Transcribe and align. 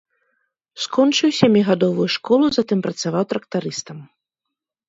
Скончыў 0.85 1.29
сямігадовую 1.39 2.07
школу, 2.15 2.45
затым 2.57 2.79
працаваў 2.89 3.23
трактарыстам. 3.35 3.97